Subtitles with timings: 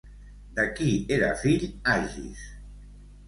[0.59, 1.67] De qui era fill
[1.97, 2.41] Agis?